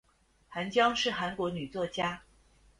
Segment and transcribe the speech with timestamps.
[0.49, 2.23] 韩江是韩国女作家。